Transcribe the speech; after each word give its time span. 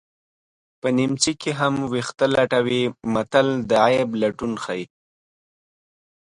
په 0.81 0.87
نیمڅي 0.97 1.33
کې 1.41 1.51
هم 1.59 1.73
ویښته 1.91 2.25
لټوي 2.35 2.81
متل 3.13 3.47
د 3.69 3.71
عیب 3.85 4.09
لټون 4.21 4.53
ښيي 4.63 4.85